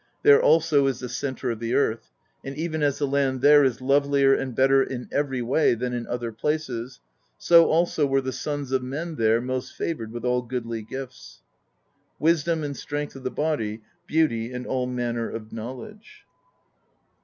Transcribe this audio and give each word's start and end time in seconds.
There 0.23 0.41
also 0.41 0.87
is 0.87 0.99
the 0.99 1.07
centre 1.09 1.51
of 1.51 1.59
the 1.59 1.75
earth; 1.75 2.09
and 2.43 2.57
even 2.57 2.81
as 2.81 2.97
the 2.97 3.05
land 3.05 3.41
there 3.41 3.63
is 3.63 3.81
lovelier 3.81 4.33
and 4.33 4.55
better 4.55 4.81
in 4.81 5.07
every 5.11 5.43
way 5.43 5.75
than 5.75 5.93
in 5.93 6.07
other 6.07 6.31
places, 6.31 6.99
so 7.37 7.69
also 7.69 8.07
were 8.07 8.19
the 8.19 8.31
sons 8.31 8.71
of 8.71 8.81
men 8.81 9.13
there 9.17 9.39
most 9.39 9.73
favored 9.75 10.11
with 10.11 10.25
all 10.25 10.41
goodly 10.41 10.81
gifts: 10.81 11.43
wisdom, 12.17 12.63
and 12.63 12.75
strength 12.77 13.15
of 13.15 13.21
the 13.21 13.29
body, 13.29 13.83
beauty, 14.07 14.51
and 14.51 14.65
all 14.65 14.87
manner 14.87 15.29
of 15.29 15.53
knowledge. 15.53 16.23